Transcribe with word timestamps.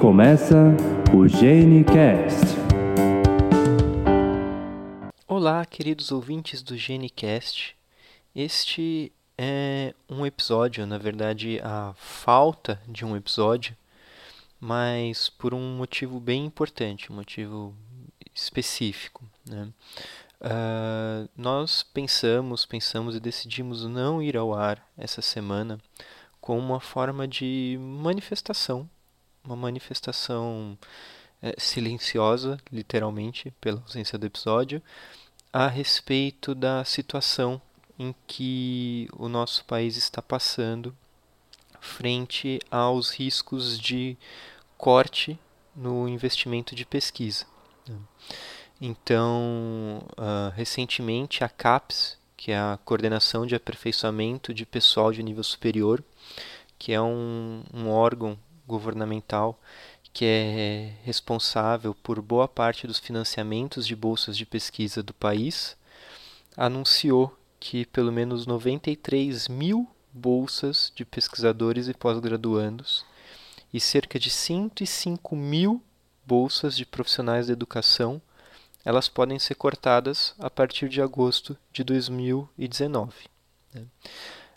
Começa 0.00 0.56
o 1.14 1.28
GeneCast. 1.28 2.56
Olá, 5.28 5.66
queridos 5.66 6.10
ouvintes 6.10 6.62
do 6.62 6.74
GeneCast. 6.74 7.76
Este 8.34 9.12
é 9.36 9.94
um 10.08 10.24
episódio, 10.24 10.86
na 10.86 10.96
verdade, 10.96 11.60
a 11.62 11.92
falta 11.98 12.80
de 12.88 13.04
um 13.04 13.14
episódio, 13.14 13.76
mas 14.58 15.28
por 15.28 15.52
um 15.52 15.76
motivo 15.76 16.18
bem 16.18 16.46
importante, 16.46 17.12
um 17.12 17.16
motivo 17.16 17.76
específico. 18.34 19.22
Né? 19.46 19.68
Uh, 20.40 21.28
nós 21.36 21.82
pensamos, 21.82 22.64
pensamos 22.64 23.14
e 23.14 23.20
decidimos 23.20 23.84
não 23.84 24.22
ir 24.22 24.34
ao 24.34 24.54
ar 24.54 24.82
essa 24.96 25.20
semana 25.20 25.78
como 26.40 26.58
uma 26.58 26.80
forma 26.80 27.28
de 27.28 27.76
manifestação, 27.78 28.88
uma 29.44 29.56
manifestação 29.56 30.78
é, 31.42 31.54
silenciosa, 31.58 32.58
literalmente, 32.70 33.52
pela 33.60 33.80
ausência 33.80 34.18
do 34.18 34.26
episódio, 34.26 34.82
a 35.52 35.66
respeito 35.66 36.54
da 36.54 36.84
situação 36.84 37.60
em 37.98 38.14
que 38.26 39.08
o 39.12 39.28
nosso 39.28 39.64
país 39.64 39.96
está 39.96 40.22
passando 40.22 40.96
frente 41.80 42.58
aos 42.70 43.10
riscos 43.10 43.78
de 43.78 44.16
corte 44.76 45.38
no 45.74 46.08
investimento 46.08 46.74
de 46.74 46.84
pesquisa. 46.86 47.46
Né? 47.86 47.96
Então, 48.80 50.02
uh, 50.12 50.50
recentemente, 50.54 51.44
a 51.44 51.48
CAPES, 51.48 52.18
que 52.36 52.52
é 52.52 52.58
a 52.58 52.78
Coordenação 52.84 53.44
de 53.46 53.54
Aperfeiçoamento 53.54 54.54
de 54.54 54.64
Pessoal 54.64 55.12
de 55.12 55.22
Nível 55.22 55.44
Superior, 55.44 56.02
que 56.78 56.92
é 56.92 57.00
um, 57.00 57.62
um 57.74 57.90
órgão 57.90 58.38
governamental 58.70 59.60
que 60.12 60.24
é 60.24 60.92
responsável 61.04 61.94
por 61.94 62.20
boa 62.20 62.48
parte 62.48 62.86
dos 62.86 62.98
financiamentos 62.98 63.86
de 63.86 63.94
bolsas 63.94 64.36
de 64.36 64.44
pesquisa 64.44 65.02
do 65.02 65.14
país, 65.14 65.76
anunciou 66.56 67.36
que 67.60 67.86
pelo 67.86 68.10
menos 68.10 68.46
93 68.46 69.48
mil 69.48 69.86
bolsas 70.12 70.90
de 70.94 71.04
pesquisadores 71.04 71.86
e 71.86 71.94
pós-graduandos 71.94 73.04
e 73.72 73.78
cerca 73.78 74.18
de 74.18 74.30
105 74.30 75.36
mil 75.36 75.80
bolsas 76.26 76.76
de 76.76 76.84
profissionais 76.84 77.46
da 77.46 77.52
educação 77.52 78.20
elas 78.84 79.08
podem 79.08 79.38
ser 79.38 79.54
cortadas 79.56 80.34
a 80.38 80.48
partir 80.48 80.88
de 80.88 81.02
agosto 81.02 81.56
de 81.72 81.84
2019. 81.84 83.12
Né? 83.74 83.82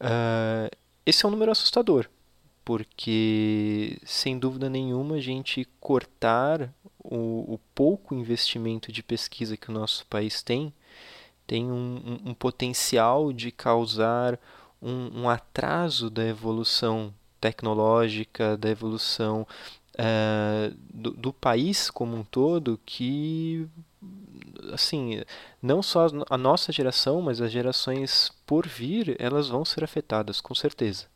Uh, 0.00 0.76
esse 1.04 1.24
é 1.24 1.28
um 1.28 1.30
número 1.30 1.52
assustador, 1.52 2.08
porque 2.66 3.96
sem 4.04 4.36
dúvida 4.36 4.68
nenhuma 4.68 5.14
a 5.14 5.20
gente 5.20 5.64
cortar 5.78 6.74
o, 6.98 7.54
o 7.54 7.60
pouco 7.72 8.12
investimento 8.12 8.90
de 8.90 9.04
pesquisa 9.04 9.56
que 9.56 9.70
o 9.70 9.72
nosso 9.72 10.04
país 10.06 10.42
tem 10.42 10.74
tem 11.46 11.70
um, 11.70 12.20
um, 12.26 12.30
um 12.30 12.34
potencial 12.34 13.32
de 13.32 13.52
causar 13.52 14.36
um, 14.82 15.20
um, 15.20 15.30
atraso 15.30 16.10
da 16.10 16.26
evolução 16.26 17.14
tecnológica, 17.40 18.56
da 18.56 18.68
evolução 18.68 19.46
uh, 19.94 20.76
do, 20.92 21.12
do 21.12 21.32
país 21.32 21.88
como 21.88 22.16
um 22.16 22.24
todo 22.24 22.80
que 22.84 23.68
assim, 24.72 25.22
não 25.62 25.84
só 25.84 26.08
a 26.28 26.36
nossa 26.36 26.72
geração, 26.72 27.22
mas 27.22 27.40
as 27.40 27.52
gerações 27.52 28.32
por 28.44 28.66
vir, 28.66 29.14
elas 29.20 29.48
vão 29.48 29.64
ser 29.64 29.84
afetadas, 29.84 30.40
com 30.40 30.52
certeza. 30.52 31.06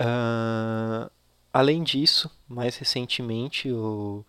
Uh, 0.00 1.10
além 1.52 1.82
disso, 1.82 2.30
mais 2.48 2.76
recentemente, 2.76 3.70
o, 3.72 4.24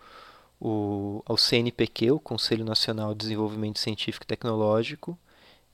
o, 0.60 1.24
o 1.28 1.38
CNPq, 1.38 2.12
o 2.12 2.20
Conselho 2.20 2.66
Nacional 2.66 3.14
de 3.14 3.20
Desenvolvimento 3.20 3.80
Científico 3.80 4.26
e 4.26 4.28
Tecnológico, 4.28 5.18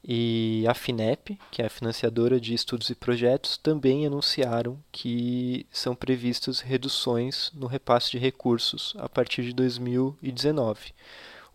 e 0.08 0.64
a 0.68 0.74
FINEP, 0.76 1.40
que 1.50 1.64
é 1.64 1.66
a 1.66 1.70
financiadora 1.70 2.40
de 2.40 2.54
estudos 2.54 2.92
e 2.92 2.96
projetos, 2.96 3.58
também 3.58 4.06
anunciaram 4.06 4.78
que 4.92 5.66
são 5.72 5.96
previstas 5.96 6.60
reduções 6.60 7.52
no 7.56 7.66
repasse 7.66 8.12
de 8.12 8.20
recursos 8.20 8.94
a 9.00 9.10
partir 9.10 9.44
de 9.44 9.54
2019 9.54 10.94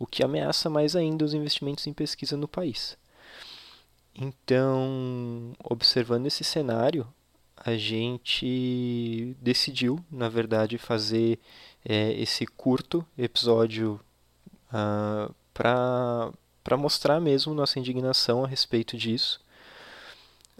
o 0.00 0.06
que 0.06 0.24
ameaça 0.24 0.70
mais 0.70 0.96
ainda 0.96 1.26
os 1.26 1.34
investimentos 1.34 1.86
em 1.86 1.92
pesquisa 1.92 2.34
no 2.34 2.48
país. 2.48 2.96
Então, 4.14 5.52
observando 5.62 6.26
esse 6.26 6.42
cenário, 6.42 7.06
a 7.62 7.76
gente 7.76 9.36
decidiu, 9.40 10.02
na 10.10 10.30
verdade, 10.30 10.78
fazer 10.78 11.38
é, 11.84 12.12
esse 12.14 12.46
curto 12.46 13.06
episódio 13.18 14.00
uh, 14.72 15.30
ah, 15.52 16.32
para 16.64 16.76
mostrar 16.78 17.20
mesmo 17.20 17.52
nossa 17.52 17.78
indignação 17.78 18.44
a 18.44 18.48
respeito 18.48 18.96
disso. 18.96 19.40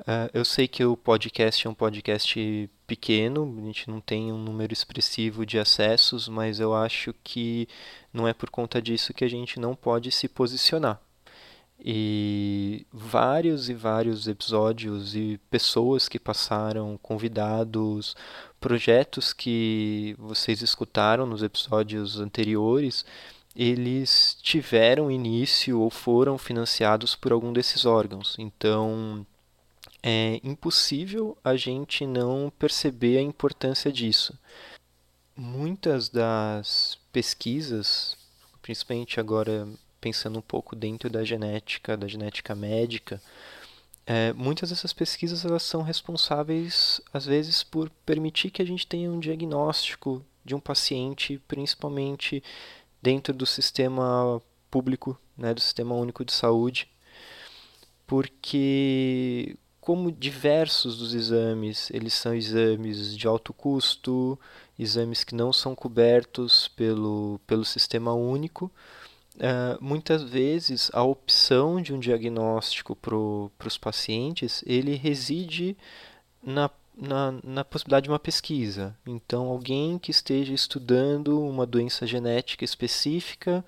Uh, 0.00 0.28
eu 0.34 0.44
sei 0.44 0.68
que 0.68 0.84
o 0.84 0.96
podcast 0.96 1.66
é 1.66 1.70
um 1.70 1.74
podcast 1.74 2.70
pequeno, 2.86 3.58
a 3.62 3.66
gente 3.66 3.88
não 3.88 4.00
tem 4.00 4.30
um 4.30 4.38
número 4.38 4.72
expressivo 4.72 5.46
de 5.46 5.58
acessos, 5.58 6.28
mas 6.28 6.60
eu 6.60 6.74
acho 6.74 7.14
que 7.24 7.66
não 8.12 8.28
é 8.28 8.34
por 8.34 8.50
conta 8.50 8.80
disso 8.80 9.14
que 9.14 9.24
a 9.24 9.28
gente 9.28 9.58
não 9.58 9.74
pode 9.74 10.10
se 10.10 10.28
posicionar. 10.28 11.00
E 11.82 12.86
vários 12.92 13.70
e 13.70 13.74
vários 13.74 14.28
episódios 14.28 15.14
e 15.14 15.40
pessoas 15.50 16.08
que 16.08 16.18
passaram, 16.18 16.98
convidados, 17.02 18.14
projetos 18.60 19.32
que 19.32 20.14
vocês 20.18 20.60
escutaram 20.60 21.24
nos 21.24 21.42
episódios 21.42 22.20
anteriores, 22.20 23.04
eles 23.56 24.36
tiveram 24.42 25.10
início 25.10 25.80
ou 25.80 25.90
foram 25.90 26.36
financiados 26.36 27.16
por 27.16 27.32
algum 27.32 27.52
desses 27.52 27.86
órgãos. 27.86 28.36
Então, 28.38 29.26
é 30.02 30.40
impossível 30.44 31.36
a 31.42 31.56
gente 31.56 32.06
não 32.06 32.52
perceber 32.58 33.18
a 33.18 33.22
importância 33.22 33.90
disso. 33.90 34.38
Muitas 35.36 36.08
das 36.08 36.98
pesquisas, 37.12 38.16
principalmente 38.60 39.18
agora 39.18 39.66
pensando 40.00 40.38
um 40.38 40.42
pouco 40.42 40.74
dentro 40.74 41.10
da 41.10 41.24
genética, 41.24 41.96
da 41.96 42.08
genética 42.08 42.54
médica, 42.54 43.20
é, 44.06 44.32
muitas 44.32 44.70
dessas 44.70 44.92
pesquisas 44.92 45.44
elas 45.44 45.62
são 45.62 45.82
responsáveis 45.82 47.00
às 47.12 47.26
vezes 47.26 47.62
por 47.62 47.90
permitir 48.04 48.50
que 48.50 48.62
a 48.62 48.64
gente 48.64 48.86
tenha 48.86 49.10
um 49.10 49.20
diagnóstico 49.20 50.24
de 50.44 50.54
um 50.54 50.60
paciente, 50.60 51.40
principalmente 51.46 52.42
dentro 53.02 53.32
do 53.32 53.46
sistema 53.46 54.40
público, 54.70 55.18
né, 55.36 55.52
do 55.54 55.60
sistema 55.60 55.94
único 55.94 56.24
de 56.24 56.32
saúde, 56.32 56.88
porque 58.06 59.56
como 59.80 60.12
diversos 60.12 60.98
dos 60.98 61.14
exames, 61.14 61.90
eles 61.90 62.12
são 62.12 62.34
exames 62.34 63.16
de 63.16 63.26
alto 63.26 63.52
custo, 63.52 64.38
exames 64.78 65.24
que 65.24 65.34
não 65.34 65.52
são 65.52 65.74
cobertos 65.74 66.68
pelo, 66.68 67.40
pelo 67.46 67.64
sistema 67.64 68.12
único, 68.12 68.70
uh, 69.40 69.82
muitas 69.82 70.22
vezes 70.22 70.90
a 70.92 71.02
opção 71.02 71.80
de 71.80 71.92
um 71.92 71.98
diagnóstico 71.98 72.94
para 72.94 73.16
os 73.16 73.78
pacientes, 73.78 74.62
ele 74.66 74.94
reside 74.94 75.76
na, 76.42 76.70
na, 76.96 77.34
na 77.42 77.64
possibilidade 77.64 78.04
de 78.04 78.10
uma 78.10 78.18
pesquisa. 78.18 78.96
Então, 79.06 79.46
alguém 79.46 79.98
que 79.98 80.10
esteja 80.10 80.52
estudando 80.52 81.40
uma 81.40 81.66
doença 81.66 82.06
genética 82.06 82.64
específica, 82.64 83.64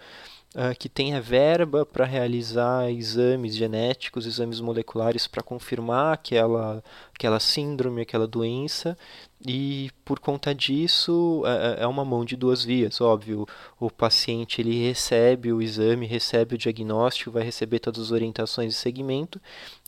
uh, 0.54 0.76
que 0.78 0.88
tenha 0.88 1.20
verba 1.20 1.84
para 1.84 2.04
realizar 2.04 2.90
exames 2.90 3.54
genéticos, 3.54 4.26
exames 4.26 4.60
moleculares 4.60 5.26
para 5.26 5.42
confirmar 5.42 6.14
aquela, 6.14 6.82
aquela 7.14 7.40
síndrome, 7.40 8.02
aquela 8.02 8.26
doença, 8.26 8.96
e 9.44 9.90
por 10.04 10.20
conta 10.20 10.54
disso 10.54 11.42
é, 11.46 11.82
é 11.82 11.86
uma 11.86 12.04
mão 12.04 12.24
de 12.24 12.36
duas 12.36 12.64
vias, 12.64 13.00
óbvio. 13.00 13.46
O 13.80 13.90
paciente 13.90 14.60
ele 14.60 14.86
recebe 14.86 15.52
o 15.52 15.60
exame, 15.60 16.06
recebe 16.06 16.54
o 16.54 16.58
diagnóstico, 16.58 17.32
vai 17.32 17.42
receber 17.42 17.80
todas 17.80 18.00
as 18.00 18.10
orientações 18.10 18.72
de 18.72 18.78
segmento, 18.78 19.40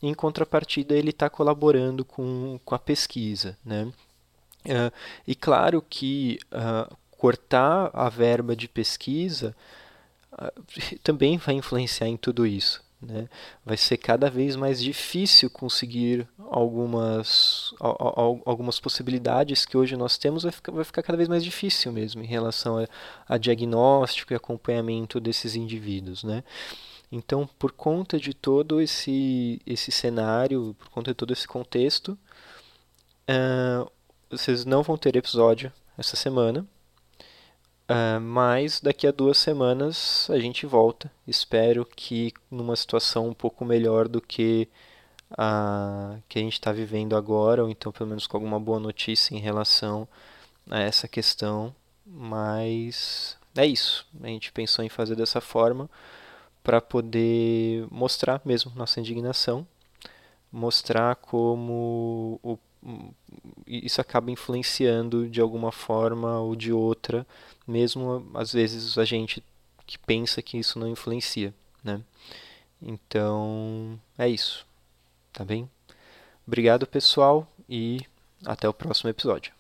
e 0.03 0.09
em 0.09 0.15
contrapartida 0.15 0.95
ele 0.95 1.11
está 1.11 1.31
colaborando 1.31 2.05
com, 2.05 2.59
com 2.65 2.75
a 2.75 2.79
pesquisa, 2.79 3.57
né? 3.65 3.91
Uh, 4.67 4.91
e 5.27 5.35
claro 5.35 5.85
que 5.87 6.39
uh, 6.47 6.97
cortar 7.11 7.91
a 7.93 8.09
verba 8.09 8.57
de 8.57 8.67
pesquisa 8.67 9.55
também 11.03 11.37
vai 11.37 11.55
influenciar 11.55 12.09
em 12.09 12.17
tudo 12.17 12.47
isso. 12.47 12.83
Né? 13.01 13.29
Vai 13.65 13.77
ser 13.77 13.99
cada 13.99 14.31
vez 14.31 14.57
mais 14.57 14.83
difícil 14.83 15.51
conseguir 15.51 16.27
algumas, 16.51 17.75
algumas 17.79 18.81
possibilidades 18.81 19.67
que 19.67 19.77
hoje 19.77 19.97
nós 19.97 20.17
temos, 20.17 20.43
vai 20.43 20.53
ficar, 20.53 20.73
vai 20.73 20.85
ficar 20.85 21.03
cada 21.03 21.17
vez 21.17 21.29
mais 21.29 21.45
difícil 21.45 21.93
mesmo 21.93 22.23
em 22.23 22.27
relação 22.27 22.79
a, 22.79 22.87
a 23.29 23.37
diagnóstico 23.37 24.33
e 24.33 24.37
acompanhamento 24.37 25.21
desses 25.21 25.55
indivíduos. 25.55 26.25
Né? 26.25 26.43
Então, 27.13 27.49
por 27.59 27.73
conta 27.73 28.19
de 28.19 28.35
todo 28.35 28.81
esse, 28.81 29.61
esse 29.67 29.93
cenário, 29.93 30.75
por 30.79 30.89
conta 30.89 31.11
de 31.11 31.15
todo 31.15 31.33
esse 31.33 31.47
contexto, 31.47 32.19
uh, 33.29 33.91
vocês 34.31 34.65
não 34.65 34.83
vão 34.83 34.97
ter 34.97 35.15
episódio 35.15 35.73
essa 35.97 36.17
semana. 36.17 36.67
Uh, 37.89 38.19
mas 38.19 38.81
daqui 38.81 39.07
a 39.07 39.11
duas 39.11 39.37
semanas 39.37 40.29
a 40.31 40.39
gente 40.39 40.65
volta. 40.65 41.11
Espero 41.27 41.85
que 41.85 42.33
numa 42.51 42.77
situação 42.77 43.29
um 43.29 43.35
pouco 43.35 43.65
melhor 43.65 44.09
do 44.09 44.21
que 44.21 44.69
a 45.37 46.19
que 46.29 46.39
a 46.39 46.43
gente 46.43 46.55
está 46.55 46.73
vivendo 46.73 47.17
agora, 47.17 47.63
ou 47.63 47.71
então 47.71 47.93
pelo 47.93 48.09
menos 48.09 48.27
com 48.27 48.37
alguma 48.37 48.59
boa 48.59 48.79
notícia 48.81 49.35
em 49.35 49.41
relação 49.41 50.09
a 50.71 50.81
essa 50.81 51.07
questão. 51.09 51.75
Mas 52.07 53.37
é 53.57 53.67
isso. 53.67 54.07
A 54.23 54.29
gente 54.29 54.53
pensou 54.53 54.85
em 54.85 54.89
fazer 54.89 55.17
dessa 55.17 55.41
forma 55.41 55.89
para 56.63 56.81
poder 56.81 57.87
mostrar 57.91 58.41
mesmo 58.45 58.73
nossa 58.75 59.01
indignação, 59.01 59.67
mostrar 60.51 61.17
como 61.17 62.41
o, 62.43 62.59
isso 63.67 64.01
acaba 64.01 64.31
influenciando 64.31 65.29
de 65.29 65.41
alguma 65.41 65.73
forma 65.73 66.41
ou 66.41 66.55
de 66.55 66.73
outra, 66.73 67.27
mesmo 67.67 68.27
às 68.35 68.53
vezes 68.53 68.99
a 68.99 69.05
gente 69.05 69.43
que 69.87 69.99
pensa 69.99 70.43
que 70.43 70.59
isso 70.59 70.79
não 70.79 70.89
influencia, 70.89 71.55
né? 71.83 72.01
Então, 72.81 73.99
é 74.19 74.29
isso. 74.29 74.67
Tá 75.33 75.45
bem? 75.45 75.69
Obrigado, 76.47 76.87
pessoal, 76.87 77.51
e 77.69 78.01
até 78.45 78.69
o 78.69 78.75
próximo 78.75 79.11
episódio. 79.11 79.53